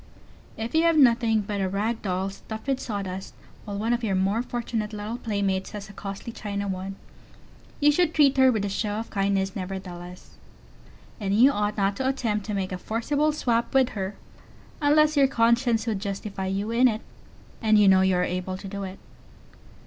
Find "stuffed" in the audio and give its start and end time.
2.31-2.65